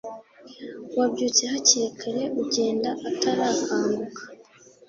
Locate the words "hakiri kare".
1.51-2.23